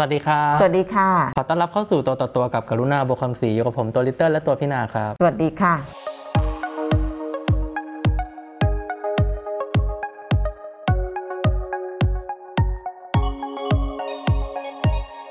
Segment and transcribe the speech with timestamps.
[0.00, 5.74] วัสดีครับสวัสดีค่ะ ขอต้อนรับเข้าสู่ตัวต่อตัวกับกรุณาบุคคลศรีอยู่กับผมตัวลิตเติ้ลและตัวพี่นาครับ สวัสดีค่ะ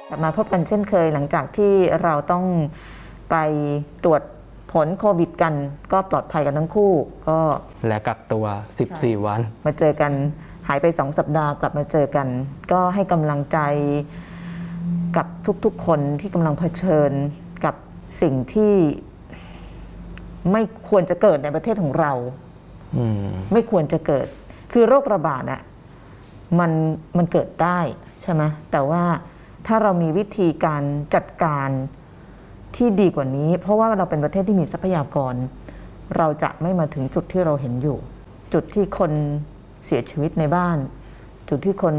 [0.09, 1.73] กลับมาพบกันเช่นเคยหลังจากที่
[2.03, 2.45] เราต้อง
[3.31, 3.35] ไป
[4.03, 4.21] ตรวจ
[4.71, 5.53] ผลโควิดกัน
[5.91, 6.91] ก็ปลอดภัยกันทั้งคู่
[7.27, 7.39] ก็
[7.87, 8.45] และกักตัว
[8.85, 10.11] 14 วัน มาเจอกัน
[10.67, 12.27] หายไปสองสัปดาห์กลับมาเจอกัน
[12.71, 13.59] ก็ให้กำลังใจ
[15.17, 15.27] กับ
[15.65, 17.11] ทุกๆคนที่กำลังเผชิญ
[17.65, 17.75] กับ
[18.21, 18.75] สิ่งที่
[20.51, 22.13] ไม่ควรจะเกิดในประเทศของเรา
[22.97, 24.27] อืมไม่ควรจะเกิด
[24.71, 25.61] คือโรคระบาดอะ
[26.59, 26.71] มัน
[27.17, 27.79] มันเกิดได้
[28.21, 29.03] ใช่ไหมแต่ว่า
[29.67, 30.83] ถ้าเรามีวิธีการ
[31.15, 31.69] จัดการ
[32.75, 35.33] ที่ดีกว่านี้ เพราะว่าเราเป็นประเทศที่มีทรัพยากร
[36.17, 37.97] เราจะไม่มาถึงจุดที่เราเห็นอยู่
[38.53, 39.11] จุดที่คน
[39.85, 40.77] เสียชีวิตในบ้าน
[41.49, 41.95] จุดที่คน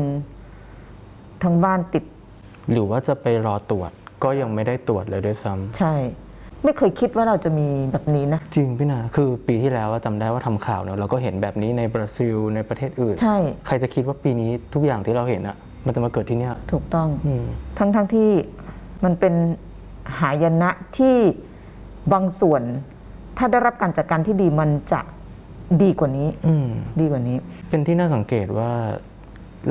[1.43, 2.05] ทั้งบ้านติด
[2.73, 3.91] หรือว่าจะไปรอตรวจ
[4.25, 5.95] ก็ยังไม่ได้ตรวจเลยด้วยซ้ำใช่
[6.65, 13.37] ไม่เคยคิดว่าเราจะมีแบบนี้นะ จริงพี่นาคือปีที่แล้วอะจำได้ว่าทำข่าวเนอะเราก็เห็นแบบนี้ในบราซิลในประเทศอื่น ใช่
[13.67, 17.45] ใครจะคิดว่าปีนี้ทุกอย่างที่เราเห็นอะมันจะมาเกิดที่เนี่ยถูกต้อง อืม
[17.79, 18.31] ทั้งทั้งที่
[19.05, 19.35] มันเป็น
[20.19, 21.17] หายนะที่
[22.13, 22.63] บางส่วน
[23.39, 25.01] ถ้าได้รับการจัดการที่ดีมันจะ
[25.83, 26.67] ดีกว่านี้ อืม
[27.01, 27.37] ดีกว่านี้
[27.69, 28.71] เป็นที่น่าสังเกตว่า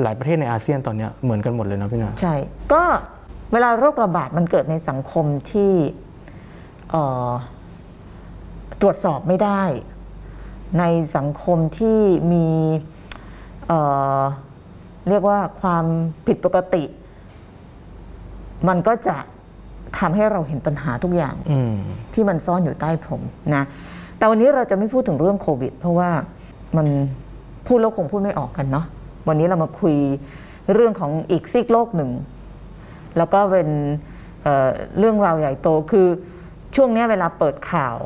[0.02, 2.34] หลายประเทศในอาเซียนตอนเนี้ยเหมือนกันหมดเลยนะพี่นาใช่
[2.72, 2.82] ก็
[3.52, 5.72] เวลาโรคระบาดมันเกิดในสังคมที่
[6.90, 7.30] เอ่อ
[8.80, 9.62] ตรวจสอบไม่ได้
[10.78, 10.84] ใน
[11.16, 11.98] สังคมที่
[12.32, 12.46] มี
[13.66, 13.80] เอ่
[14.18, 14.20] อ
[15.08, 15.84] เรียกว่าความ
[16.26, 16.84] ผิดปกติ
[18.68, 19.16] มันก็จะ
[19.98, 21.74] ทำให้เราเห็นปัญหาทุกอย่างอืม
[22.14, 23.20] ที่มันซ่อนอยู่ใต้ผม
[23.54, 23.64] นะ
[24.18, 26.10] แต่วันนี้เราจะไม่พูดถึงเรื่องโควิด เพราะว่า
[26.76, 26.86] มัน
[27.66, 28.86] พูดแล้วคงพูดไม่ออกกันเนาะ
[29.30, 29.96] วันนี้เรามาคุย
[30.74, 32.10] เรื่องของอีกซีกโลกหนึ่ง
[33.16, 33.68] แล้วก็เป็น
[34.42, 36.06] เอ่อเรื่องราวใหญ่โตคือ
[36.76, 37.96] ช่วงเนี้ยเวลาเปิดข่าว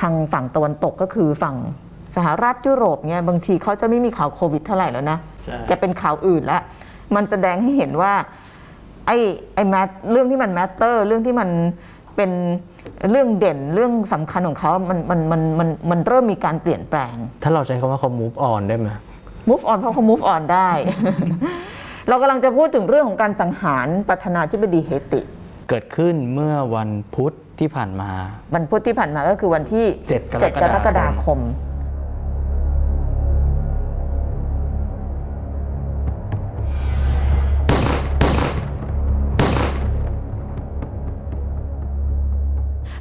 [0.00, 1.56] ทางฝั่งตะวันตกก็คือฝั่ง
[2.16, 6.62] สหรัฐยุโรปเนี่ยบางทีเขาจะไม่มีข่าวโควิดเท่าไหร่แล้วนะใช่จะเป็นข่าวอื่นแล้ว
[7.14, 8.12] มันแสดงให้เห็นว่า
[9.06, 9.18] ไอ้
[9.54, 11.48] ไอ้แมทเรื่องที่มันแมตเตอร์เรื่องที่มัน
[12.16, 12.30] เป็น
[13.10, 18.88] เรื่องเด่นเรื่องสำคัญของเขา มันมันมันมันมันเริ่มมีการเปลี่ยนแปลง ถ้าเราใช้คำว่าเขา move on ได้ไหม
[19.48, 20.70] move on เพราะเขา move on ได้
[22.08, 25.20] เรากำลังจะพูดถึงเรื่องของการสังหารประธานาธิบดีเฮติ
[25.68, 28.10] เกิดขึ้นเมื่อวันพุธที่ผ่านมา
[28.54, 31.40] วันพุธที่ผ่านมาก็คือวันที่เจ็ดกรกฎาคม7กรกฎาคม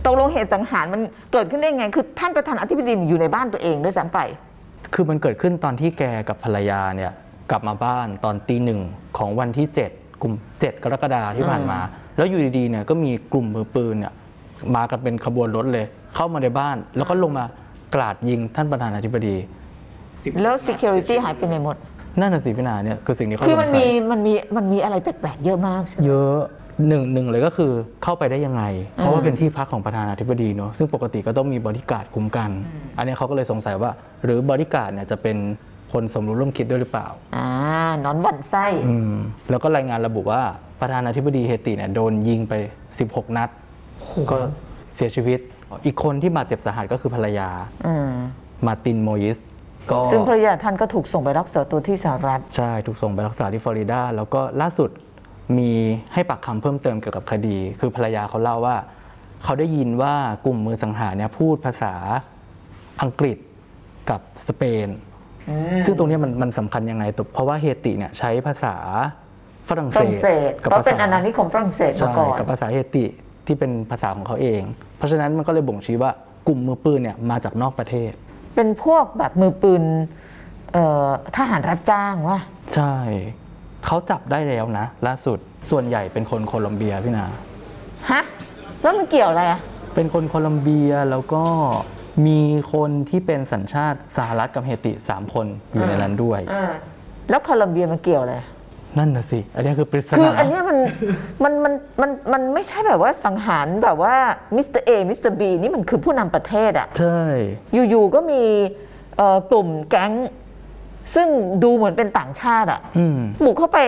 [0.06, 1.02] ตกลงเหตุสังหารมัน
[1.34, 4.20] เกิดขึ้นได้ไง คือท่านประธานาธิบดีอยู่ในบ้านตัวเองด้วยซ้ำไป
[4.96, 7.12] คือมันเกิดขึ้นตอนที่แกกับภรรยาเนี่ย
[7.52, 8.80] กลับมาบ้านตอนตีหนึ่ง
[9.18, 11.80] ของวันที่7กลุ่ม7กรกฎาคมที่ผ่านมา
[12.18, 14.14] แล้วอยู่ดีๆเนี่ยก็มีกลุ่มมือปืนเนี่ย
[14.76, 15.86] มากันเป็นขบวนรถเลย
[16.16, 17.46] เข้ามาในบ้าน แล้วก็ลงมา
[17.96, 19.36] กราดยิงท่านประธานาธิบดี
[20.42, 21.76] แล้ว security หายไปไหนหมด
[22.20, 26.42] นั่นน่ะสิพี่นาเนี่ยคือสิ่งที่เขาคือมันสงสัย มีมันมีมันมีอะไรแปลกๆเยอะมากใช่ไหม เยอะ
[26.88, 27.72] หนึ่งหนึ่งเลยก็คือ
[28.04, 28.64] เข้าไปได้ยังไง
[28.96, 32.50] เพราะว่าเป็นที่พักของประธานาธิบดีเนอะซึ่งปกติก็ต้องมีบริการดคุ้มกัน
[32.98, 33.92] อันนี้เขาก็เลยสงสัยว่า
[34.24, 35.38] หรือบริการดเนี่ยจะเป็น
[35.94, 37.48] คนสมรู้ร่วมคิดด้วยหรือเปล่าอ่า
[38.06, 39.16] นอนหวันไส้อืม
[39.50, 40.42] แล้วก็รายงานระบุว่า
[40.82, 42.54] ประธานาธิบดีเฮติเนี่ยโดนยิงไป
[42.96, 43.50] 16 นัด
[44.32, 44.38] ก็
[44.96, 45.40] เสียชีวิต
[45.86, 47.50] อีกคนที่บาดเจ็บสาหัสก็คือภรรยา
[47.88, 48.10] อืม
[48.66, 49.38] มาร์ตินโมยิส
[49.92, 54.90] ก็ซึ่งภรรยาท่านก็ถูกส่งไปรักษาตัวที่สหรัฐ ใช่ ถูกส่งไปรักษาที่ฟลอริดา แล้วก็ล่าสุด
[55.58, 55.72] มี
[56.14, 58.78] ให้ปากคำเพิ่มเติมเกี่ยวกับคดี คือภรรยาเขาเล่าว่า
[59.44, 60.14] เขาได้ยินว่า
[60.46, 61.94] กลุ่มมือสังหารเนี่ยพูดภาษา
[63.02, 63.38] อังกฤษ
[64.10, 64.88] กับสเปน
[65.86, 68.76] ซึ่งตรงเนี้ยมันมันสำคัญยังไงตัวเพราะว่าเฮติเนี่ยใช้ภาษา
[69.70, 73.06] ฝรั่งฝรั่งเศสกับเพราะภาเป็นษาอาณานิคมฝรั่งเศสมาใช่ก่อนกับภาษาเฮติ
[73.48, 74.62] ที่เป็นภาษาของเขาเอง
[74.98, 76.12] เพราะฉะนั้นมันก็เลยบ่งชี้ว่า
[76.48, 78.12] กลุ่มมือปืนเนี่ยมาจากนอกประเทศ
[78.56, 79.84] เป็นพวกแบบมือปืน
[80.74, 81.08] เอ่อ
[81.38, 82.40] ทหารรับจ้างวะ
[82.76, 82.96] ใช่
[83.86, 85.38] เขาจับได้แล้วนะล่าสุด
[85.72, 87.26] ส่วนใหญ่เป็นคนโคลอมเบียพี่นา
[88.12, 88.22] ฮะ
[88.82, 89.60] แล้วมันเกี่ยวอะไรอะ
[89.96, 91.44] เป็นคนโคลอมเบียแล้วก็
[92.28, 92.40] มี
[92.74, 96.40] คนที่เป็นสัญชาติสหรัฐกับเฮติสามคนอยู่ในนั้นด้วย
[97.30, 98.36] แล้วโคลอมเบียมันเกี่ยวอะไร
[98.98, 100.78] นั่นน่ะสิ อันนี้คือปริศคือนาอันเนี้ยมัน
[101.44, 104.16] มันมันมันมันไม่ใช่แบบว่าสังหารแบบว่า
[104.56, 107.20] Mister A Mister B นี่มันคือผู้นำประเทศอะใช่
[107.90, 108.44] อยู่ๆ ก็มี
[109.18, 110.14] เอ่อกลุ่มแก๊ง
[111.14, 111.28] ซึ่ง
[111.64, 113.80] ดูเหมือนเป็นต่างชาติอะอืม บุกเข้าไป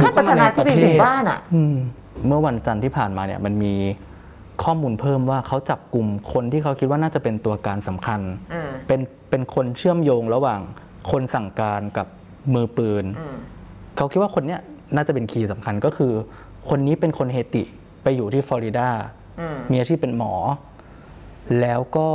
[0.00, 1.76] บุกนปเข้าระมาธานาธิบดีในประเทศ ถึงบ้านอะ อืม
[2.26, 3.74] เมื่อวันจันทร์ที่ผ่านมาเนี่ยมันมี
[4.64, 8.20] ข้อมูลเพิ่มว่าเขาจับกลุ่มคนที่เขาคิดว่าน่าจะเป็นตัวการสำคัญ
[8.52, 9.00] อืมเป็น
[9.30, 10.60] เป็นคนเชื่อมโยงระหว่าง
[11.10, 12.06] คนสั่งการกับ
[12.54, 13.04] มือปืน
[13.96, 14.60] เขาคิดว่าคนเนี้ย
[14.94, 16.12] น่าจะเป็นคีย์สำคัญก็คือ
[16.68, 17.62] คนนี้เป็นคนเฮติ
[18.02, 18.88] ไปอยู่ที่ฟลอริดา
[19.70, 20.34] มีอาชีพเป็นหมอ
[21.60, 22.08] แล้วก็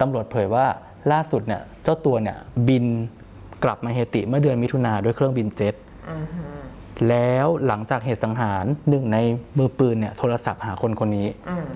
[0.00, 0.66] ตำรวจเผยว่า
[1.12, 2.38] ล่าสุดเนี่ยเจ้าตัวเนี่ย
[2.68, 2.84] บิน
[3.64, 5.74] กลับมาเฮติเมื่อเดือนมิถุนาด้วยเครื่องบินเจ็ต
[7.08, 9.18] แล้วหลังจากเหตุสังหารหนึ่งใน
[9.58, 11.26] มือปืนเนี่ยโทรศัพท์หาคนคนนี้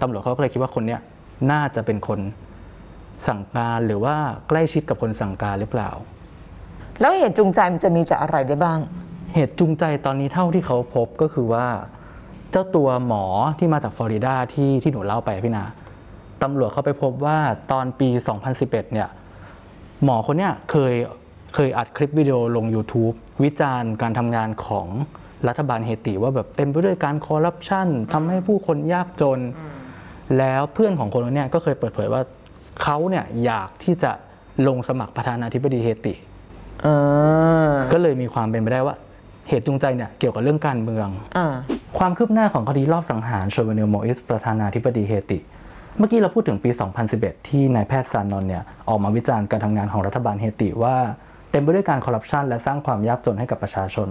[0.03, 1.01] ตำรวจเขาก็เลยคิดว่าคนเนี้ย
[1.51, 2.21] น่าจะเป็นคน
[3.29, 4.17] สั่งการหรือว่า
[4.49, 5.91] ใกล้ชิดกับคนสั่งการหรือเปล่า
[7.01, 8.79] แล้วเหตุจูงใจมันจะมีจากอะไรได้บ้าง
[9.35, 11.67] เหตุจูงใจตอนนี้เท่าที่เขาพบก็คือว่า
[12.51, 13.25] เจ้าตัวหมอ
[13.59, 15.65] ที่มาจากฟลอริดาที่ที่หนูเล่าไปอะพี่นา
[16.43, 17.39] ตำรวจเขาไปพบว่า
[17.73, 18.09] ตอนปี
[18.51, 19.09] 2011 เนี่ย
[20.05, 20.95] หมอคนเนี้ยเคย
[21.55, 23.15] เคยอัดคลิปวิดีโอลง YouTube
[23.45, 24.87] วิจารณ์การทำงานของ
[25.49, 29.41] รัฐบาลเฮติว่าแบบเต็มไปด้วยการคอร์รัปชันทำให้ผู้คนยากจน
[30.39, 32.23] แล้วเพื่อนของคนคนเนี้ยก็เคยเปิดเผยว่า
[32.83, 34.11] เขาเนี่ยอยากที่จะ
[34.69, 36.15] ลงสมัครประธานาธิบดีเฮติ
[36.87, 38.95] อ่าก็เลยมีความเป็นไปได้ว่า
[39.49, 41.47] เหตุจูงใจเนี่ยเกี่ยวกับเรื่องการเมืองอ่า
[41.99, 45.39] ความคืบหน้าของคดีลอบสังหารโชเวเนลโมอิสประธานาธิบดีเฮติ
[45.99, 46.71] เมื่อกี้เราพูดถึงปี
[47.09, 50.97] 2011 ที่นายแพทย์ซานนอนเนี่ยออกมาวิจารณ์การทำงานของรัฐบาลเฮติว่า
[51.51, 54.09] เต็มไปด้วยการคอร์รัปชันและสร้างความยากจนให้กับประชาชน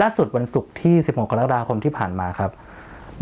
[0.00, 2.50] ล่าสุดวันศุกร์ที่ 16 กรกฎาคมที่ผ่านมาครับ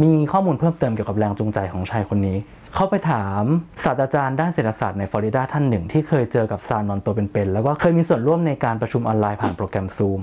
[0.02, 2.36] มีข้อมูลเพิ่มเติมเกี่ยวกับแรงจูงใจของชายคนนี้
[2.74, 3.42] เขาไปถาม
[3.84, 10.20] ศาสตราจารย์ด้านเศรษฐศาสตร์ในฟลอริดาท่านหนึ่ง ที่เคยเจอกับซานนอนตัวเป็นๆแล้วก็เคยมีส่วนร่วมในการประชุมออนไลน์ผ่านโปรแกรมซูม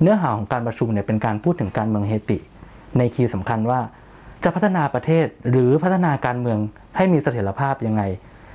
[0.00, 2.38] เนื้อหาของการประชุมเนี่ยเป็นการพูดถึงการเมืองเฮติ
[2.98, 3.80] ในคีย์สำคัญว่า
[4.44, 6.58] จะพัฒนาประเทศหรือพัฒนาการเมือง
[6.96, 8.02] ให้มีเสถียรภาพยังไง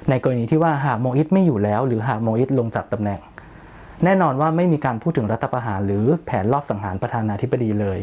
[0.09, 3.19] ในกรณีที่ว่าหากโมอิสไม่อยู่แล้ว หรือหากโมอิสลงจากตำแหน่ง
[4.03, 7.99] แน่นอนว่าไม่มีการพูดถึงรัฐประหารหรือแผนรอบสังหารประธานาธิบดีเลย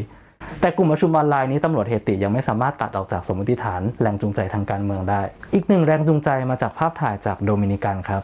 [0.61, 5.21] แต่กลุ่มประชุมออนไลน์นี้ตำรวจเฮติยังไม่สามารถตัดออกจากสมมติฐานแรงจูงใจทางการเมืองได้
[5.53, 8.21] อีกหนึ่งแรงจูงใจมาจากภาพถ่ายจากโดมินิกันครับ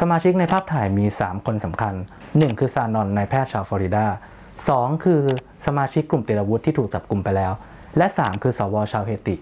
[0.00, 1.94] สมาชิกในภาพถ่ายมี 3 คนสำคัญ
[2.28, 4.06] 1 คือซานอนนายแพทย์ชาวฟลอริดา
[4.54, 5.20] 2 คือ
[5.66, 7.52] สมาชิกกลุ่มติดอาวุธที่ถูกจับกลุ่มไปแล้ว
[7.96, 9.36] และ 3 คือสวชาวเฮติ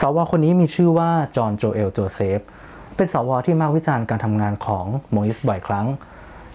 [0.00, 2.40] สวคนนี้มีชื่อว่าจอห์นโจเอลโจเซฟ
[2.96, 5.86] เป็นสวที่มักวิจารณ์การทำงานของโมอิสบ่อยครั้ง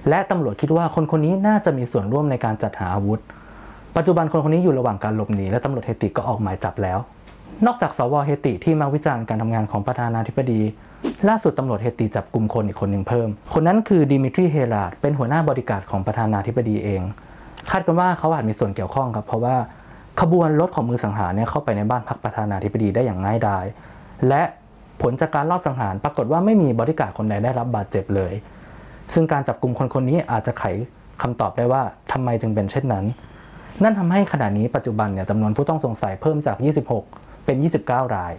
[0.10, 3.20] และตำรวจคิดว่าคนคนนี้น่าจะมีส่วนร่วมในการจัดหาอาวุธ
[3.96, 7.00] ปัจจุบันคนคนนี้อยู่ระหว่างการหลบหนีและตำรวจเฮติก็ออกหมายจับแล้ว
[7.66, 10.62] นอกจากสวเฮติที่มาวิจารณ์การทำงานของประธานาธิบดี
[11.28, 17.02] ล่าสุดตำรวจเฮติจับกลุ่มคนอีกคนหนึ่งเพิ่ม คนนั้นคือดิมิทรีเฮราดเป็นหัวหน้าบริการของประธานาธิบดีเอง
[17.70, 19.56] คาดกันว่าเขาอาจมีส่วนเกี่ยวข้องครับเพราะว่า
[20.22, 23.66] ขบวนรถของมือสังหารเนี่ยเข้าไปในบ้านพักประธานาธิบดีได้อย่างง่ายดาย
[24.28, 24.42] และ
[25.02, 28.34] ผลจากการลอบสังหารปรากฏว่าไม่มีบริการคนใดได้รับบาดเจ็บเลย
[29.14, 30.64] ซึ่งการจับกลุ่มคนคนนี้อาจจะไข
[31.22, 31.82] คำตอบได้ว่า
[32.12, 33.06] ทำไมจึงเป็นเช่นนั้น
[33.84, 36.58] นั่นทำให้ขณะนี้ปัจจุบันเนี่ยจำนวนผู้ต้องสงสัยเพิ่มจาก
[37.02, 38.34] 26 เป็น 29 ราย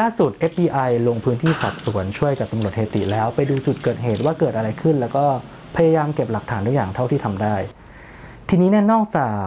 [0.00, 5.24] ล่าสุด FBI ลงพื้นที่สอบสวนช่วยกับตำรวจเฮติแล้วไปดูจุดเกิดเหตุว่าเกิดอะไรขึ้น แล้วก็
[5.76, 7.54] พยายามเก็บหลักฐานทุกอย่างเท่าที่ทำได้
[8.48, 9.44] ทีนี้เนี่ยนอกจาก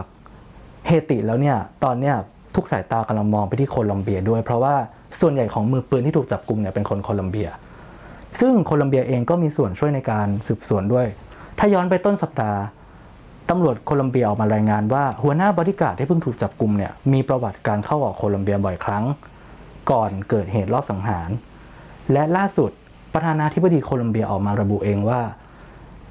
[0.86, 2.14] เฮติแล้วเนี่ยตอนเนี้ย
[2.54, 4.74] ทุกสายตากำลังมองไปที่โคลอมเบียด้วย เพราะว่า
[5.20, 7.48] ส่วนใหญ่ของมือปืนที่ถูกจับกลุ่มเนี่ยเป็นคนโคลอมเบีย
[8.40, 11.06] ซึ่งโคลอมเบียเองก็มีส่วนช่วยในการสืบสวนด้วย
[11.58, 12.60] ถ้าย้อนไปต้นสัปดาห์
[13.50, 19.04] ตำรวจโคลอมเบียออกมารายงานว่าหัวหน้าบริการดที่เพิ่งถูกจับกลุ่มเนี่ยมีประวัติการเข้าออกโคลอมเบียบ่อยครั้ง
[19.90, 21.28] ก่อนเกิดเหตุรอบสังหาร
[22.12, 22.70] และล่าสุด
[23.14, 25.20] ประธานาธิบดีโคลอมเบียออกมาระบุเองว่า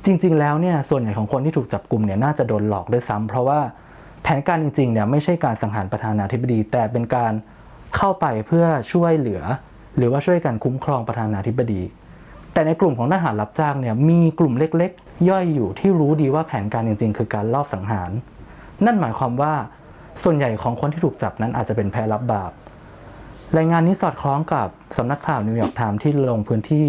[0.06, 3.60] จริง ๆ แล้วเนี่ยส่วนใหญ่ของคนที่ถูกจับกลุ่มเนี่ยน่าจะโดนหลอกด้วยซ้ำเพราะว่า
[4.24, 7.34] แผนการจริงๆเนี่ยไม่ใช่การสังหารประธานาธิบดี แต่เป็นการ
[7.96, 9.42] เข้าไปเพื่อช่วยเหลือ
[9.98, 11.82] หรือว่าช่วยกันคุ้มครองประธานาธิบดี
[12.56, 18.12] แต่ในกลุ่มของทหารรับจ้างเนี่ยมีกลุ่มเล็กๆ ย่อยอยู่ที่รู้ดีว่าแผนการจริงๆ คือการลอบสังหาร
[18.86, 19.54] นั่นหมายความว่า
[20.24, 22.52] ส่วนใหญ่ของคนที่ถูกจับนั้นอาจจะเป็นแพะรับบาป
[23.58, 26.88] รายงานนี้สอดคล้องกับสำนักข่าว New York Times ที่ลงพื้นที่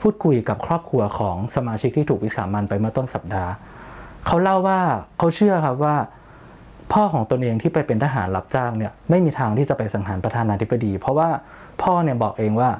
[0.00, 3.50] พูดคุยกับครอบครัวของสมาชิกที่ถูกวิสามัญไปเมื่อต้นสัปดาห์
[4.26, 4.80] เขาเล่าว่า
[5.18, 5.96] เขาเชื่อครับว่า
[6.92, 11.28] พ่อของตนเองที่ไปเป็นทหารรับจ้างเนี่ยไม่มีทางที่จะไปสังหารประธานาธิบดี เพราะว่า
[11.82, 12.70] พ่อเนี่ยบอกเองว่า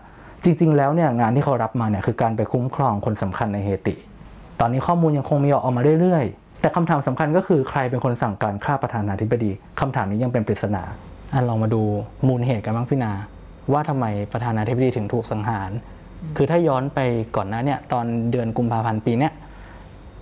[0.44, 3.94] จริง ๆ แล้วเนี่ยงานที่เขารับมาเนี่ยคือการไปคุ้มครองคนสำคัญในเฮติ
[4.60, 10.82] ตอนนี้ข้อมูลยังคงมีออกมาเรื่อยๆ แต่คำถามสำคัญก็คือใครเป็นคนสั่งการฆ่าประธานาธิบดีคำถามนี้ยังเป็นปริศนา
[11.34, 11.82] อันลองมาดู
[12.26, 13.12] มูลเหตุกันบ้างพี่นา
[13.72, 15.70] ว่าทำไมประธานาธิบดีถึงถูกสังหาร
[16.36, 17.00] คือถ้าย้อนไป
[17.36, 19.32] ก่อนหน้าเนี่ยตอนเดือนกุมภาพันธ์ปีเนี้ย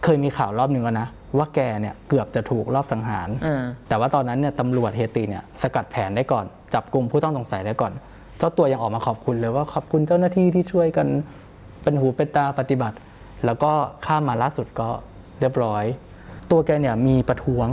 [0.04, 6.44] เคยมีข่าวรอบหนึ่งแล้วนะว่าแกเนี่ยเกือบจะถูกรอบสังหารอ่าแต่ว่าตอนนั้นเนี่ยตำรวจเฮติเนี่ยสกัดแผนได้ก่อน
[6.74, 7.92] จับกลุ่มผู้ต้องสงสัยได้ก่อน
[8.38, 11.06] เจ้าตัวยังออกมาขอบคุณเลยว่าขอบคุณเจ้าหน้าที่ที่ช่วยกัน
[11.82, 12.96] เป็นหูเป็นตาปฏิบัติ
[13.44, 13.70] แล้วก็
[14.06, 14.88] ข้ามมาล่าสุดก็
[15.40, 15.84] เรียบร้อย
[16.50, 17.68] ตัวแกเนี่ยมีประท้วง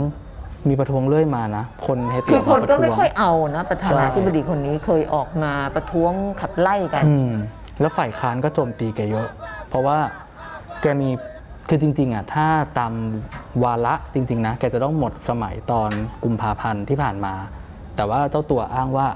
[0.68, 7.30] มีประท้วงเรื่อยมานะ คนเฮติคืออคอนมาประก็ท้ไม่วงค่อยเอานะ ประธาใช่นาธิบดีคนนี้เคยออกมาประท้วงขับไล่กันอืม
[7.80, 9.28] แล้วฝ่ายค้านก็โจมตีแกเยอะ
[9.68, 9.98] เพราะว่า
[10.82, 11.08] แกมี
[11.68, 12.46] คือจริง ๆอะถ้า
[12.78, 12.92] ตาม
[13.64, 15.90] วาระจริง ๆ นะ แกจะต้องหมดสมัยตอน
[16.24, 17.34] กุมภาพันธ์ที่ผ่านมา
[17.96, 19.06] แต่ว่าเจ้าตัวอ้างว่า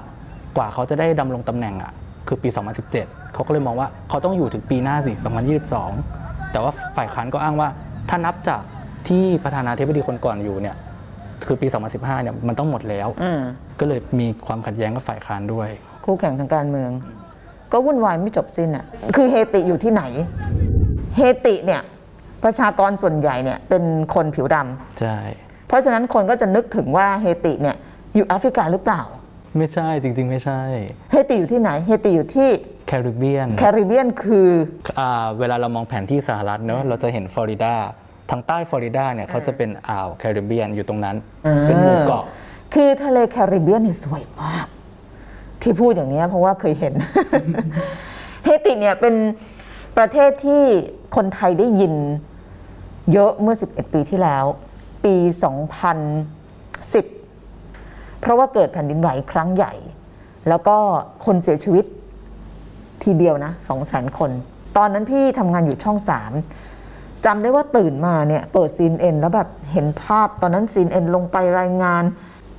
[0.57, 1.91] กว่าเขาจะได้ดำรงตำแหน่งอะ
[2.27, 2.49] คือปี
[2.91, 5.11] 2017 เขาก็เลยมองว่าเขาต้องอยู่ถึงปีหน้าสิ
[5.81, 7.69] 2022 แต่ว่าฝ่ายค้านก็อ้างว่า
[8.09, 8.61] ถ้านับจาก
[9.07, 10.75] ที่ประธานาธิบดีคนก่อนอยู่เนี่ย
[11.45, 13.41] คือปี 2015 เนี่ยมันต้องหมดแล้วอืม
[13.79, 15.69] ก็เลยมีความขัดแย้งกับฝ่ายค้านด้วย
[16.05, 16.91] คู่แข่งทางการเมือง
[17.71, 20.03] ก็วุ่นวายไม่จบสิ้นอะ คือเฮติอยู่ที่ไหน
[21.17, 21.81] เฮติเนี่ย
[22.43, 25.17] ประชากรส่วนใหญ่เนี่ยเป็นคนผิวดำใช่
[25.67, 27.75] เพราะฉะนั้นคนก็จะนึกถึงว่าเฮติเนี่ย
[28.15, 29.01] อยู่แอฟริกาหรือเปล่า
[29.57, 30.61] ไม่ใช่จริง ๆ ไม่ใช่
[31.11, 32.49] เฮติอยู่ที่ไหน เฮติอยู่ที่
[32.87, 34.49] แคริบเบียนแคริบเบียนคือ
[34.99, 37.73] อ่าเวลาเรามองแผนที่สหรัฐเนอะเราจะเห็นฟลอริดา
[38.29, 41.15] ทางใต้ฟลอริดาเนี่ยเขาจะเป็นอ่าวแคริบเบียนอยู่ตรงนั้น
[41.45, 42.23] อ่าเป็นหมู่เกาะ
[42.73, 44.67] คือทะเลแคริบเบียนเนี่ยสวยมาก
[45.61, 46.93] ที่พูดอย่างนี้ยเพราะว่าเคยเห็น
[48.43, 49.15] เฮติเนี่ยเป็น
[49.97, 50.63] ประเทศที่
[51.15, 51.93] คนไทยได้ยิน
[53.13, 54.45] เยอะเมื่อ 11 ปีที่แล้ว
[55.05, 55.15] ปี
[56.17, 57.20] 2010
[58.21, 59.73] เพราะว่าเกิดแผ่นดินไหวครั้งใหญ่
[60.49, 60.75] แล้วก็
[61.25, 61.85] คนเสียชีวิต
[63.03, 64.31] ทีเดียวนะ2 0 0 0 0 0คน
[64.77, 65.97] ตอนนั้นพี่ทำงานอยู่ช่อง
[66.61, 72.03] 3จำได้ว่าตื่นมาเนี่ยเปิด CNN แล้วแบบเห็นภาพตอนนั้น CNN ลงไปรายงาน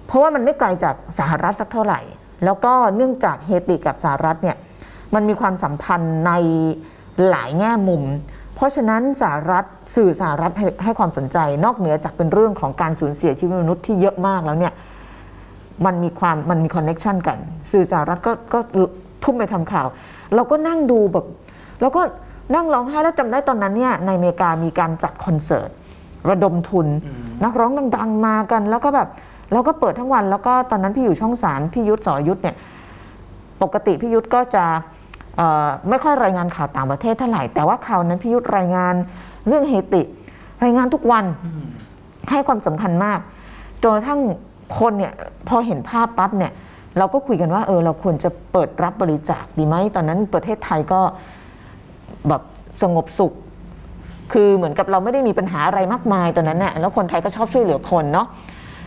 [0.06, 2.00] เพราะว่ามันไม่ไกลจากสหรัฐสักเท่าไหร่
[2.44, 4.56] แล้วก็เนื่องจากเฮติกับสหรัฐเนี่ย
[5.14, 6.32] มันมีความสัมพันธ์ใน
[7.28, 8.02] หลายแง่มุม
[8.54, 9.64] เพราะฉะนั้นสหรัฐ
[9.96, 14.72] สื่อสหรัฐให้ให้ความสนใจ นอกเหนือจากเป็นเรื่องของการสูญเสียชีวิตมนุษย์ที่เยอะมากแล้วเนี่ย
[15.86, 17.38] มันมีความมันมี connection กัน
[17.72, 18.58] สื่อสหรัฐก็ก็
[19.24, 19.86] ทุ่มไปทำข่าว
[20.34, 21.26] เราก็นั่งดูแบบ
[21.80, 22.02] แล้วก็
[22.54, 25.70] นั่งร้องไห้แล้วจำได้ตอนนั้นเนี่ยในอเมริกามีการจัดคอนเสิร์ต
[26.30, 26.86] ระดมทุน
[27.44, 29.08] นักร้องดังๆมากัน แล้วก็แบบ
[29.52, 32.56] แล้วก็เปิดทั้งวันแล้วก็ตอนนั้นพี่อยู่ช่องสามพี่ยุทธสรยุทธเนี่ย
[33.62, 34.64] ปกติพี่ยุทธก็จะ
[35.36, 38.94] เอ่อไม่ค่อยรายงานข่าวต่างประเทศเท่าไหร่ แต่ว่าคราวนั้นพี่ยุทธรายงาน
[39.46, 40.02] เรื่องเฮติ
[40.64, 41.24] รายงานทุกวัน
[42.30, 43.18] ให้ความสำคัญมาก
[43.82, 44.20] จนกระทั่ง
[44.78, 45.12] คนเนี่ย
[45.48, 46.52] พอเห็นภาพปั๊บเนี่ย
[46.98, 51.00] เราก็คุยกันว่าเออเราควรจะเปิดรับบริจาคดีไหมตอนนั้นประเทศไทยก็
[52.28, 52.42] แบบ
[52.82, 53.32] สงบสุข
[54.32, 58.26] คือเหมือนกับเราไม่ได้มีปัญหาอะไรมากมายตอนนั้นเนี่ยแล้วคนไทยก็ชอบช่วยเหลือคนเนาะ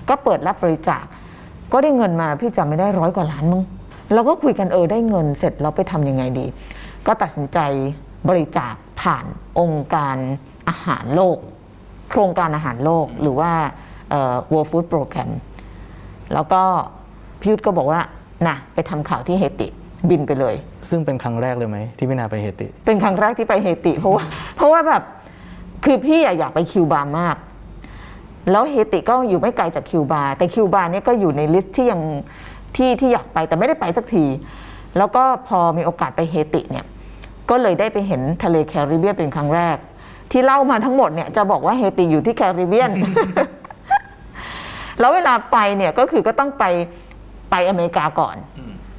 [0.09, 1.03] ก็เปิดรับบริจาค
[1.73, 3.63] ก็ได้เงินมาพี่จำไม่ได้ร้อยกว่าล้านมั้ง
[4.13, 6.45] เราก็คุยกันเออได้เงินเสร็จเราไปทำยังไงดี
[7.07, 7.59] ก็ตัดสินใจ
[8.29, 9.25] บริจาคผ่าน
[9.59, 10.17] องค์การ
[10.69, 11.37] อาหารโลก
[12.09, 13.51] โครงการอาหารโลกหรือว่า
[14.51, 15.29] World Food Program
[16.33, 16.61] แล้วก็
[17.39, 18.01] พี่ยุทธก็บอกว่า
[18.47, 19.67] นะไปทำข่าวที่เฮติ
[20.09, 20.55] บินไปเลย
[20.89, 24.23] ซึ่งเป็นครั้งแรกเลยไหมที่พี่นาไปเฮติ เป็นครั้งแรกที่ไปเฮติ เพราะว่า
[24.55, 25.03] เพราะว่าแบบ
[25.85, 27.35] คือพี่อะอยากไปคิวบามาก
[28.51, 32.01] แล้วเฮติก็อยู่ไม่ไกลจากคิวบาแต่คิวบาเนี่ยก็อยู่ใน list ที่ยัง
[32.77, 34.25] ที่ที่อยากไปแต่ไม่ได้ไปสักที
[34.97, 36.85] แล้วก็พอมีโอกาสไปเฮติเนี่ย
[37.49, 39.77] ก็เลยได้ไปเห็นทะเลแคริบเบียนเป็นครั้งแรก
[40.31, 42.91] ที่เล่ามาทั้งหมดเนี่ยจะบอกว่าเฮติอยู่ที่แคริบเบียน
[44.99, 46.63] แล้วเวลาไปเนี่ยก็คือก็ต้องไป
[47.51, 48.35] ไปอเมริกาก่อน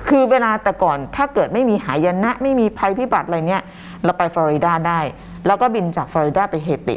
[0.08, 3.62] คือเวลาแต่ก่อนถ้าเกิดไม่มีหายนะ ไม่มีภัยพิบัติอะไรเนี่ย
[4.04, 5.00] เราไปฟลอริดาได้
[5.46, 6.96] แล้วก็บินจากฟลอริดาไปเฮติ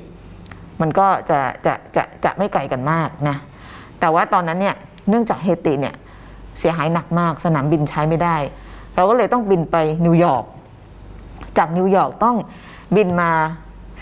[0.82, 3.36] มันก็จะจะจะจะไม่ไกลกันมากนะ
[4.00, 4.76] แต่ว่าตอนนั้นเนี่ย
[5.10, 5.96] เนื่องจากเฮติเนี่ย
[6.60, 8.38] เสียหายหนักมากสนามบินใช้ไม่ได้
[8.96, 9.76] เราก็เลยต้องบินไป
[10.06, 10.46] นิวยอร์ก
[11.58, 12.36] จากนิวยอร์กต้อง
[12.96, 13.32] บินมา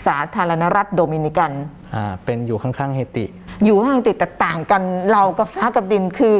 [0.06, 1.52] สาธารณรัฐโดมินิกัน
[1.94, 3.24] อ่าเป็นอยู่ข้างๆเฮติ
[3.64, 6.34] อยู่ห่างติดแต่ต่างกันราวกับฟ้ากับดินคือ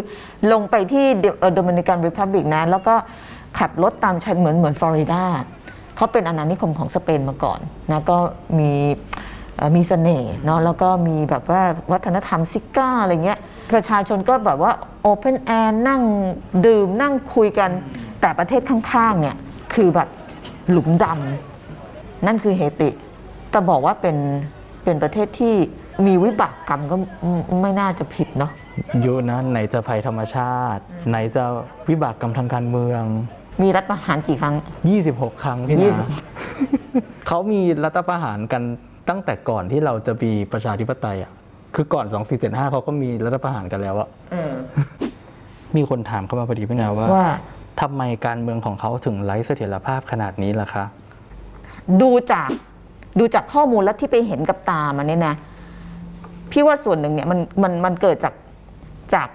[0.52, 1.06] ลงไปที่
[1.54, 2.94] Dominican Republic นะ แล้วก็
[3.58, 5.24] ขับรถตามชายเหมือนเหมือนฟลอริดา
[5.96, 8.18] เขาเป็นอาณานิคมของสเปนมาก่อนนะก็
[8.58, 8.70] มี
[9.76, 11.62] มีเสน่ห์เนาะแล้วก็มีแบบว่า
[11.92, 13.38] วัฒนธรรมซิการ์อะไรเงี้ย
[13.74, 16.02] ประชาชนก็แบบว่า open air นั่ง
[16.66, 17.70] ดื่มนั่งคุยกัน
[18.20, 19.36] แต่ประเทศข้างๆเนี่ย
[19.74, 20.08] คือแบบ
[20.70, 22.90] หลุมดำนั่นคือเฮติ
[23.50, 24.16] แต่บอกว่าเป็น
[24.88, 25.54] เป็นประเทศที่
[26.06, 28.52] มีวิบากกรรมก็ไม่ไม่น่าจะผิดเนาะ
[29.02, 31.44] เยอะนะไหนจะภัยธรรมชาติ ไหนจะ
[31.88, 33.02] วิบากกรรมทางการเมือง
[33.62, 34.54] มีรัฐประหารกี่ครั้ง
[34.98, 36.06] 26 ครั้งพี่ยี่นาสิบ
[37.26, 38.62] เขามีรัฐประหารกัน
[39.08, 41.32] ตั้งแต่ก่อนที่เราจะมีประชาธิปไตยอะ
[41.74, 42.06] คือก่อน
[42.38, 44.08] 2475เขาก็มีรัฐประหารกันแล้วอะ
[45.76, 47.30] มีคนถามเข้ามาพอดีพี่นาว่าว่า
[47.80, 50.84] ทำไมการเมืองของเขาถึงไร้เสถียรภาพขนาดนี้ล่ะคะ
[52.00, 52.50] ดูจาก
[53.18, 55.34] ดูจากข้อมูลและที่ไปเห็นกับตามันเนี่ยนะ
[56.52, 58.34] พี่ว่าส่วนหนึ่งเนี่ยมันมันมันเกิดจาก
[59.14, 59.28] จาก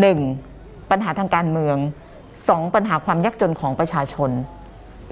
[0.00, 0.18] หนึ่ง
[0.90, 1.76] ปัญหาทางการเมือง
[2.48, 4.30] สองปัญหาความยากจนของประชาชน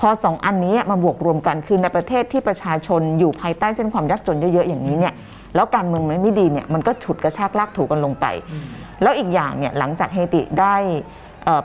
[0.00, 5.14] พอสองอันนี้มาบวกรวมกันคือในประเทศที่ประชาชนอยู่ภายใต้เส้นความยากจนเยอะๆอย่างนี้เนี่ย
[5.54, 8.26] แล้วการเมืองมันไม่ดีเนี่ยมันก็ฉุดกระชากลากถูกันลงไป
[9.02, 10.76] แล้วอีกอย่างเนี่ยหลังจากเฮติได้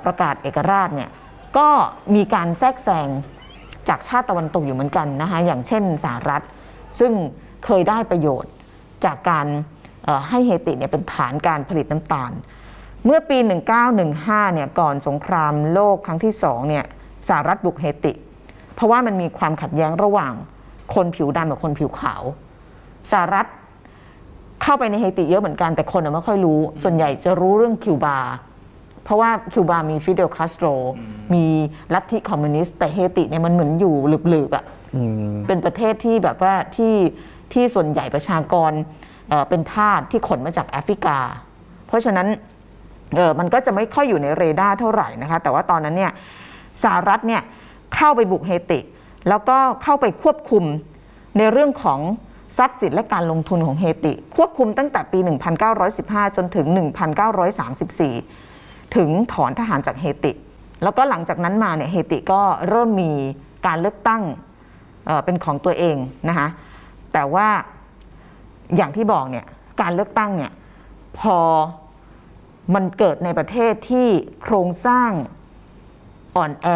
[0.06, 1.10] ประกาศเอกราชเนี่ย
[1.58, 1.68] ก็
[2.16, 3.08] มีการแทรกแซง
[3.90, 6.42] จากชาติตะวันตกอยู่เหมือนกันนะคะอย่างเช่นสหรัฐ
[7.00, 7.12] ซึ่ง
[7.66, 8.52] เคยได้ประโยชน์
[9.06, 9.46] จากการ
[10.30, 12.32] ให้เฮติเนี่ยเป็นฐานการผลิตน้ำตาล
[13.06, 13.38] เมื่อปี
[13.96, 16.86] 1915 เนี่ยก่อนสงครามโลกครั้งที่สองเนี่ย
[17.28, 18.14] สหรัฐบุกเฮติ
[18.76, 20.34] เพราะว่ามันมีความขัดแย้งระหว่าง
[20.96, 22.24] คนผิวดำกับคนผิวขาว
[23.12, 23.46] สหรัฐ
[24.62, 28.18] เข้าไปในเฮติเยอะเหมือนกันแต่คนไม่ค่อยรู้ ส่วนใหญ่จะรู้เรื่องคิวบา
[29.04, 30.68] เพราะว่าคิวบามีฟิเดลคาสโตร
[31.34, 31.46] มี
[31.94, 33.96] ลัทธิคอมมิวนิสต์แต่เฮติเนี่ยมันเหมือนอยู่
[34.30, 35.02] หลืบๆอะอื
[35.34, 36.96] มเป็นประเทศที่แบบว่าที่
[37.54, 38.72] ที่ส่วนใหญ่ประชากร
[39.30, 41.18] เอ่อเป็นทาสที่ขนมาจากแอฟริกา
[41.88, 42.28] เพราะฉะนั้น
[43.16, 46.12] เออมันก็จะไม่ค่อยอยู่ในเรดาร์เท่าไหร่นะคะ แต่ว่าตอนนั้นเนี่ย
[46.84, 47.42] สหรัฐเนี่ย
[47.96, 48.80] เข้าไปบุกเฮติ
[49.30, 50.64] แล้วก็เข้าไปควบคุม
[51.38, 52.00] ในเรื่องของ
[52.58, 55.20] ทรัพย์สินและการลงทุนของเฮติ ควบคุมตั้งแต่ปี
[55.78, 56.68] 1915 จนถึง
[57.44, 58.53] 1934
[58.96, 60.32] ถึงถอนทหารจากเฮติ
[60.84, 63.12] แล้วก็หลังจากนั้นมาเนี่ยเฮติก็เริ่มมี
[63.68, 64.22] การเลือกตั้ง
[65.26, 65.98] เป็นของตัวเอง
[66.30, 66.48] นะคะ
[67.14, 67.48] แต่ว่า
[68.76, 69.46] อย่างที่บอกเนี่ย
[69.82, 70.52] การเลือกตั้งเนี่ย
[71.20, 71.38] พอ
[72.76, 74.08] มันเกิดในประเทศที่
[74.42, 75.12] โครงสร้าง
[76.36, 76.68] อ่อนแอ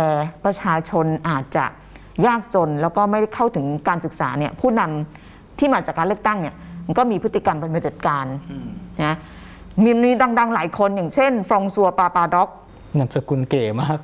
[0.46, 1.66] ประชาชนอาจจะ
[2.26, 8.26] ยากจนแล้วก็ไม่ได้เข้าถึงการศึกษาเนี่ยผู้นำที่มาจากการเลือกตั้งเนี่ยมันก็มีพฤติกรรมเป็นเผด็จการ
[9.06, 9.16] นะ
[9.84, 12.50] มีมีดัง ๆ หลายคนอย่างเช่น ฟรองซัวปาปาด็อก
[12.98, 14.00] นามสกุลเก๋มาก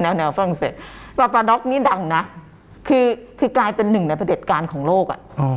[0.00, 0.72] แนวแนวฝรั่งเศส
[1.18, 2.22] ปาปาด็อกนี่ดังนะ
[2.88, 3.06] คือ
[3.38, 5.48] คือกลายเป็นหนึ่งในเผด็จการของโลกอะอ๋อ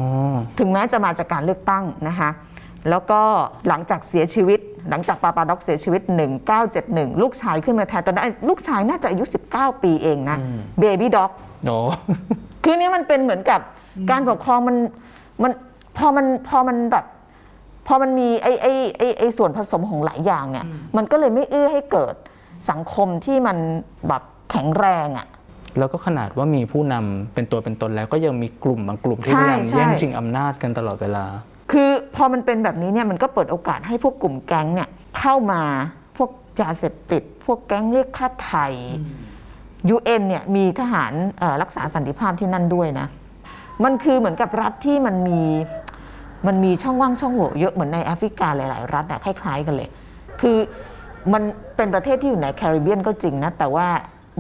[0.60, 2.30] ถึงแม้จะมาจากการเลือกตั้งนะคะ
[2.90, 3.22] แล้วก็
[3.68, 6.02] หลังจากเสียชีวิต หลังจากปาปาด็อกเสียชีวิต
[6.62, 9.24] 1971 ลูกชายขึ้นมาแทนตอนนั้นลูกชายน่าจะอายุ
[9.56, 10.38] 19 ปีเองนะ
[10.80, 11.32] เบบี้ด็อก
[11.66, 11.78] โอ้
[12.64, 13.60] คือเนี่ยมันเป็นเหมือนกับ
[14.12, 14.78] การปกครองมัน
[15.44, 15.52] มัน
[15.98, 17.06] พอมันพอมันแบบ
[17.88, 20.66] พอมันมีไอ้ไอ้ไอ้ไอ้ส่วนผสมของหลายอย่างเนี่ย
[20.98, 22.16] มันก็เลยไม่เอื้อให้เกิด
[22.70, 23.58] สังคมที่มัน
[24.08, 25.28] แบบแข็งแรงอะ
[25.78, 31.26] แล้วก็ขนาดว่ามีผู้นำเป็นตัวเป็นตนแล้วก็ยังมีกลุ่มบางกลุ่มที่ใช่พยายามใช่ แย่งชิงอำนาจกันตลอดเวลา
[31.72, 34.90] คือพอมันเป็นแบบนี้เนี่ยมันก็เปิดโอกาสให้พวกกลุ่มแก๊งเนี่ย
[35.20, 35.62] เข้ามา
[36.18, 36.30] พวก
[36.62, 38.74] ยาเสพติด พวกแก๊งเรียกค่าไทย
[39.96, 43.08] UN เนี่ยมีทหารเอ่อรักษาสันติภาพที่นั่นด้วยนะ
[43.84, 45.42] มันคือเหมือนกับรัฐที่มันมี
[46.48, 49.90] มันมีช่องว่างช่องโหว่เยอะเหมือนในแอฟริกาหลาย ๆ รัฐอะคล้าย ๆ กันเลย
[50.42, 50.58] คือ
[51.34, 51.44] มัน
[51.76, 53.88] เป็นประเทศที่อยู่ในแคริบเบียนก็จริงนะ แต่ว่า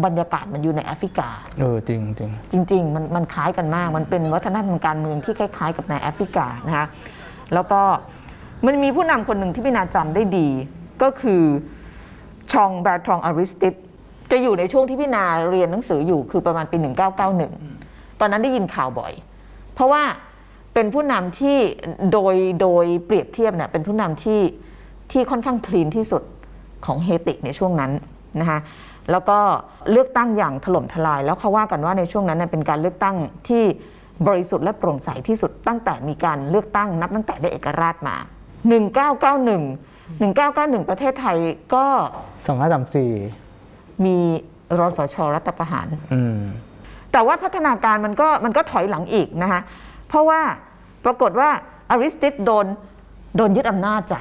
[0.05, 2.21] บรรยากาศมันอยู่ในแอฟริกา เออจริงจ
[2.53, 6.87] ริงจริงๆมันมันคล้ายกันมาก มันเป็นวัฒนธรรมการเมืองที่คล้าย ๆ กับในแอฟริกานะคะ
[7.53, 7.81] แล้วก็
[8.65, 10.47] มันมีผู้นำคนหนึ่งที่พี่นาจำได้ดี
[11.01, 11.43] ก็คือ
[12.53, 13.73] ชองแบทรองอาริสติส
[14.31, 16.77] จะอยู่ในช่วงที่พี่นาเรียนหนังสืออยู่คือประมาณปี
[17.49, 19.13] 1991 ตอนนั้นได้ยินข่าวบ่อย
[19.73, 20.03] เพราะว่า
[20.75, 21.57] เป็นผู้นำที่
[22.13, 24.41] โดยโดยเปรียบเทียบเนี่ยเป็นผู้นำที่
[25.11, 26.23] ที่ค่อนข้างคลีนที่สุด
[26.85, 27.91] ของเฮติในช่วงนั้น
[28.39, 28.59] นะคะ
[29.11, 29.37] แล้วก็
[29.91, 33.15] เลือกตั้งอย่างถล่มทลาย แล้วเขาว่ากันว่าในช่วงนั้นเนยเป็นการเลือกตั้ง
[33.47, 33.63] ที่
[34.27, 38.15] บริสุทธิ์และโปร่งใสที่สุดตั้งแต่มีการเลือกตั้งนับตั้งแต่ได้เอกราชมา
[39.13, 41.37] 1991 1991 ประเทศไทย
[41.73, 41.85] ก็
[42.45, 43.11] สองห้าสามสี่
[44.05, 44.17] มี
[44.79, 46.39] รสชรัฐประหารอืม
[47.11, 49.61] แต่ว่าพัฒนาการมันก็มันก็ถอยหลังอีกนะคะ
[50.07, 50.41] เพราะว่า
[51.05, 51.49] ปรากฏว่า
[51.91, 52.65] อาริสติสโดน
[53.37, 54.19] โดนยึดอำนาจจ้ะ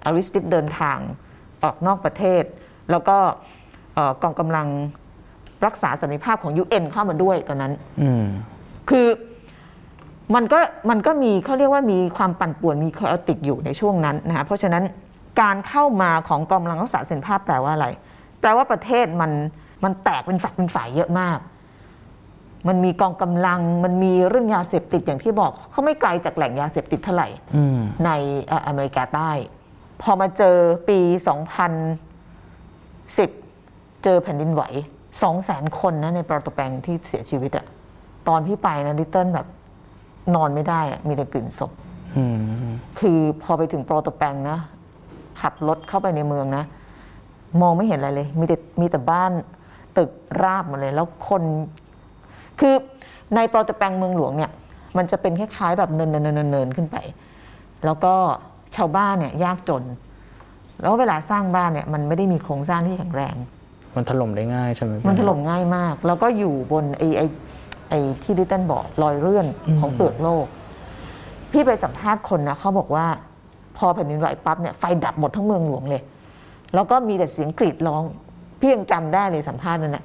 [0.04, 0.98] อาริสติสเดินทาง
[1.62, 2.42] ออกนอกประเทศ
[2.90, 3.16] แล้วก็
[3.94, 4.66] เอ่อกองกำลัง
[5.66, 8.26] รักษาสันติภาพของ UN เข้ามาด้วยตอนนั้นอืม
[8.90, 9.06] คือ
[10.34, 10.58] มันก็
[10.90, 14.84] มันก็มีเขาเรียกว่ามีความปั่นป่วนมีคอติกอยู่ในช่วงนั้นนะคะเพราะฉะนั้น
[15.40, 17.88] การเข้ามาของกองกำลังรักษาสันติภาพแปลว่าอะไร
[18.40, 19.30] แปลว่าประเทศมัน
[19.84, 21.38] มันแตกเป็นฝักเป็นฝ่ายเยอะมาก
[22.68, 28.10] มันมีกองกำลังมันมีเรื่องยาเสพติดอย่างที่บอกเขาไม่ไกลจากแหล่งยาเสพติดเท่าไหร่อืมใน
[28.48, 29.30] เอ่ออเมริกาใต้
[30.02, 30.56] พอมาเจอ
[30.88, 30.98] ปี
[33.16, 34.62] 2010 เจอแผ่นดินไหว
[34.98, 37.66] 2 0 0แสนคนนะในปรโตแปงที่เสียชีวิตอะ
[38.28, 39.46] ตอนพี่ไปนะลิตเติ้ลแบบ
[40.35, 41.72] นอนไม่ได้อะมีแต่กลิ่นศพ
[42.16, 44.59] อืม คือพอไปถึงโปรโตแปงนะ
[45.40, 46.64] ขับรถเข้าไปในเมืองนะ
[47.61, 49.30] มองไม่เห็นอะไรเลย มีแต่มีแต่บ้าน
[49.96, 50.11] ตึก
[50.42, 51.42] ราบหมดเลย แล้วคน
[52.61, 52.74] คือ
[53.35, 54.50] ในโปรโตแปงเมืองหลวงเนี่ย
[54.96, 56.96] มันจะเป็นคล้ายๆแบบเนินเนินเนินเนินขึ้นไป
[57.85, 58.14] แล้วก็
[58.76, 59.85] ชาวบ้านเนี่ยยากจน
[60.80, 63.37] แล้วเวลาสร้างบ้านเนี่ย มันไม่ได้มีโครงสร้างที่แข็งแรง
[63.96, 67.26] มันถล่มได้ง่ายใช่ไหมมันถล่มง่ายมาก แล้วก็อยู่บนไอ้ไอ้
[67.90, 69.46] ไอ้ที่ดิเตันบอกรอยเลื่อน
[69.81, 70.46] ของเปลือกโลก
[71.50, 73.07] พี่ไปสัมภาษณ์คนนะเขาบอกว่า
[73.76, 76.03] พอแผ่นดินไหวปั๊บเนี่ยไฟดับหมดทั้งเมืองหลวงเลย
[76.74, 78.03] แล้วก็มีแต่เสียงกรีดร้อง
[78.61, 80.05] พี่ยังจำได้เลยสัมภาษณ์นั่นแหละ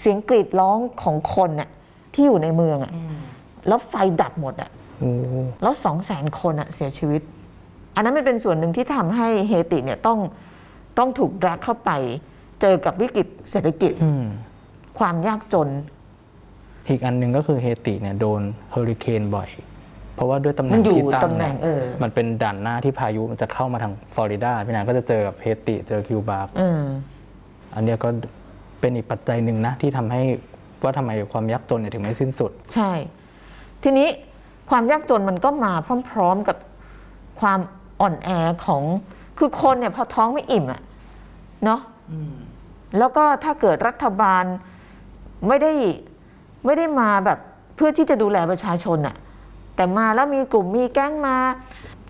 [0.00, 1.68] เสียงกรีดร้องของคนน่ะ
[2.14, 2.92] ที่อยู่ในเมืองอะ
[3.68, 5.10] แล้วไฟดับหมดอะโอ้
[5.62, 7.22] แล้วสองแสนคนอะเสียชีวิต
[7.94, 10.18] อันนั้นมันเป็นส่วนหนึ่งที่ทำให้เฮติเนี่ยต้อง
[10.98, 11.90] ต้องถูกแดกเข้าไป
[12.60, 14.24] เจอกับวิกฤตเศรษฐกิจอืม
[14.98, 15.68] ความยากจน
[16.88, 18.40] อีกอันหนึ่งก็คือเฮติเนี่ยโดน
[18.70, 19.48] เฮอริเคนบ่อย
[20.14, 26.82] เพราะว่าด้วยตำแหน่มังนอยู่ที่ตั้งตำแหน่งเออมันเป็นด่านหน้าที่พายุมันจะเข้ามาทางฟลอริดาพี่นางก็จะเจอกับเฮติเจอคิวบาเออ
[27.74, 28.08] อันเนี้ยก็
[28.80, 30.22] เป็นอีกปัจจัยหนึ่งนะที่ทำให้
[30.82, 32.92] ว่าทำไมความยากจนเนี่ยถึงไม่สิ้นสุด ใช่
[33.82, 34.08] ทีนี้
[34.70, 35.72] ความยากจนมันก็มา
[36.10, 36.56] พร้อม ๆกับ
[37.40, 37.60] ความ
[38.00, 38.28] อ่อนแอ
[38.66, 38.82] ของ
[39.38, 40.80] คือคนเนี่ยพอท้องไม่อิ่มอะ
[41.64, 41.80] เนาะ
[42.98, 44.44] แล้วก็ถ้าเกิดรัฐบาล
[45.48, 45.72] ไม่ได้
[46.64, 47.38] ไม่ได้มาแบบ
[47.76, 49.16] เพื่อที่จะดูแลประชาชนอะ
[49.76, 51.36] แต่มาแล้วมีกลุ่มมีแก๊งมา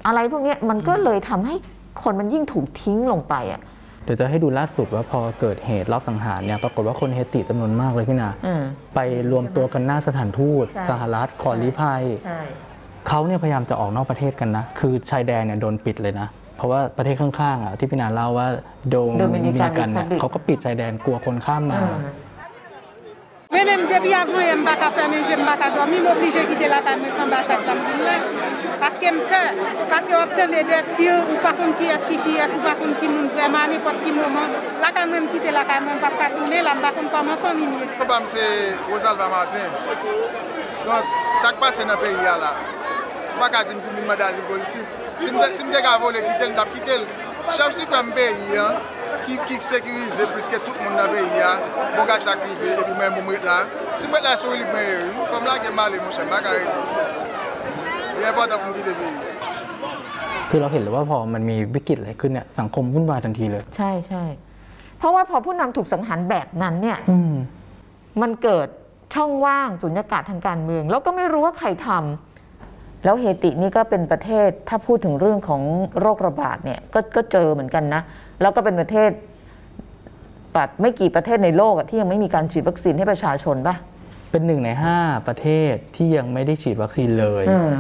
[0.07, 1.55] อะไรพวกเนี้ยมันก็เลยทำให้
[2.03, 3.61] คนมันยิ่งถูกทิ้งลงไปอะ
[4.05, 8.63] เดี๋ยวจะให้ดูล่าสุดว่าพอเกิดเหตุรอบสังหารเนี่ยปรากฏว่าคนเฮติจำนวนมากเลยพี่นาเออ
[8.95, 12.41] ไปรวมตัวกันหน้าสถานทูตใช่สหรัฐขอลี้ภัยใช่
[13.09, 18.49] เขาเนี่ยพยายามจะออกนอกประเทศกันนะ คือชายแดนเนี่ยโดนปิดเลยนะ เพราะว่าประเทศข้างๆอะที่พี่นาเล่าว่า
[18.91, 21.81] โดมิ Dominican นิกันเนี่ย Republic เขาก็ปิดชายแดนกลัวคนข้ามมา
[23.53, 27.03] Mwen mèm debi avon yon baka fè menje, mbaka domi, m oblije gite la tan
[27.03, 28.15] mwen san basak la mwen la.
[28.81, 29.41] Paske m kè,
[29.91, 33.29] paske opten de det tir, ou pakoun ki eski ki es, ou pakoun ki moun
[33.35, 34.55] vreman, nipot ki mouman.
[34.81, 37.61] La tan mwen gite la tan mwen, pa patounen la, m bakoun pa mwen fon
[37.61, 37.91] mimi.
[38.01, 38.47] Mbam se
[38.89, 39.69] Rosalva Martin,
[40.87, 41.13] donk
[41.43, 42.55] sakpa se nan peyi ya la.
[43.37, 44.89] Mbaka di msi mwen madazi politik,
[45.19, 47.07] si mdek si mdek avon le gite l, dap gite l.
[47.53, 48.65] Chef si prem peyi ya,
[49.27, 51.53] ki, ki sekirize priske tout moun nan peyi ya.
[51.97, 53.59] Bon ka sakrive, epi mwen moun mwet la.
[54.01, 56.81] Si mwet la sou li mwen yeri, fom la gen male mwen chen, baka redi.
[58.21, 59.33] E important pou mkite peyi ya.
[60.55, 64.25] คือเราเห็นเลยว่าพอมันมีวิกฤตอะไรขึ้นเนี่ยสังคมวุ่นวายทันทีเลย ใช่ใช่
[64.99, 67.35] เพราะว่าพอผู้นำถูกสังหารแบบนั้นเนี่ย อืม
[68.23, 68.69] มันเกิด
[69.15, 75.63] ช่องว่างสุญญากาศทางการเมือง แล้วก็ไม่รู้ว่าใครทำแล้วเฮตินี่ก็เป็นประเทศถ้าพูดถึงเรื่องของ
[76.01, 78.03] โรคระบาดเนี่ยก็ก็เจอเหมือนกันนะ
[78.43, 79.11] แล้วก็เป็นประเทศ
[80.55, 83.77] แบบไม่กี่ประเทศในโลกอะที่ยังไม่มีการฉีดวัคซีนให้ประชาชนป่ะ
[84.31, 87.71] เป็นหนึ่งในห้าประเทศที่ยังไม่ได้ฉีดวัคซีนเลยอืม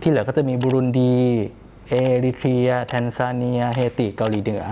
[0.00, 1.14] ที่เหลือก็จะมีบูรุนดี
[1.88, 4.64] เอริเทรีย แทนซาเนีย เฮติ เกาหลีเหนือ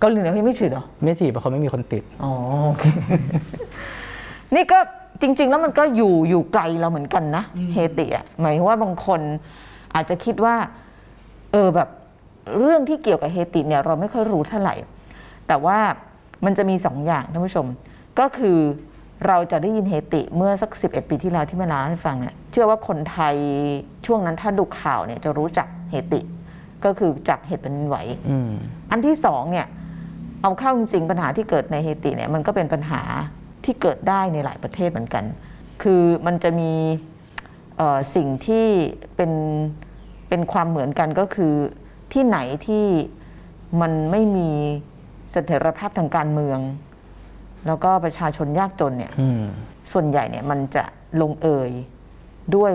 [0.00, 2.32] เกาหลีเหนือยังไม่ฉีดเหรอ ไม่ฉีดเพราะเขาไม่มีคนติด อ๋อ
[2.66, 2.84] โอเค
[4.54, 4.78] นี่ก็
[5.20, 9.20] จริง ๆ แล้วมันก็อยู่อยู่ไกลเราเหมือนกันนะ เฮติอะ หมายถึงว่าบางคน
[9.94, 10.54] อาจจะคิดว่า
[11.52, 11.88] เออแบบ
[12.58, 14.74] เรื่องที่เกี่ยวกับเฮติเนี่ยเราไม่ค่อยรู้เท่าไหร่
[15.48, 15.78] แต่ว่า
[16.44, 17.66] มันจะมีสองอย่างท่านผู้ชม
[18.18, 18.58] ก็คือ
[19.26, 23.36] เราจะได้ยินเฮติเมื่อสัก 11 ปีที่แล้วที่แม่ลาเล่าให้ฟังเนี่ยเชื่อว่าคนไทย
[24.06, 26.20] ช่วงนั้นถ้าดูข่าวเนี่ยจะรู้จักเฮติ
[26.84, 27.96] ก็คือจากเหตุแผ่นดินไหว
[28.28, 28.50] อืม
[28.90, 29.66] อันที่สองเนี่ย
[30.42, 33.02] เอาเข้าจริงๆปัญหาที่เกิดในเฮติเนี่ยมันก็เป็นปัญหา
[33.64, 35.24] ที่เกิดได้ในหลายประเทศเหมือนกัน
[35.82, 36.72] คือมันจะมี
[37.76, 38.66] เอ่อสิ่งที่
[39.16, 39.32] เป็น
[40.28, 41.54] เป็นความเหมือนกันก็คือ
[42.14, 42.86] ที่ไหนที่
[43.80, 44.48] มันไม่มี
[45.32, 46.58] เสถียรภาพทางการเมือง
[47.66, 49.42] แล้วก็ประชาชนยากจนเนี่ยอืม
[49.92, 50.84] ส่วนใหญ่เนี่ยมันจะ
[51.20, 51.70] ลงเอย
[52.56, 52.72] ด้วย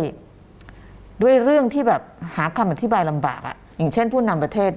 [1.21, 2.02] ด้วยเรื่องที่แบบ
[2.36, 4.71] หาคำอธิบายลำบากอะอย่างเช่นผู้นำประเทศ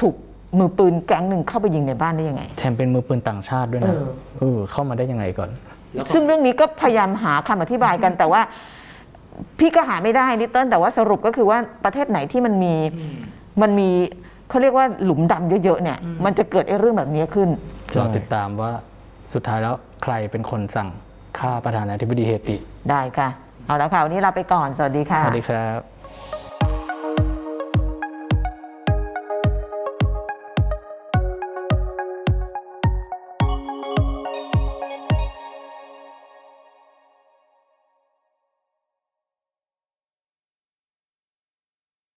[0.00, 0.14] ถูก
[0.58, 4.04] มือปืนแก๊งหนึ่งเข้าไปยิงในบ้านได้ยังไง แถมเป็นมือปืนต่างชาติด้วยนะเออ
[4.38, 5.50] เออเข้ามาได้ยังไงก่อน
[6.12, 8.40] ซึ่งเรื่องนี้ก็พยายามหาคำอธิบายกันแต่ว่า
[9.58, 12.74] พี่ก็หาไม่ได้นิเติ้ลแต่ว่าสรุปก็คือว่าประเทศไหนที่มันมี
[13.62, 13.90] มันมี
[14.48, 17.48] เขาเรียกว่าหลุมดำเยอะๆเนี่ย มันจะเกิดไอ้เรื่องแบบนี้ขึ้น
[17.96, 18.70] เราติดตามว่า
[19.34, 20.88] สุดท้ายแล้วใครเป็นคนสั่ง
[21.38, 22.56] ฆ่าประธานาธิบดีเฮติ
[22.90, 23.28] ได้ค่ะ
[23.66, 25.97] เอาละค่ะ วันนี้ลาไปก่อน สวัสดีค่ะสวัสดีครับ